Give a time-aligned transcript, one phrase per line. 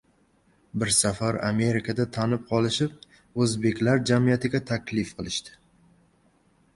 [0.83, 2.95] Bir safar Amerikada tanib qolishib,
[3.45, 5.55] o‘zbeklar jamiyatiga taklif qilishdi.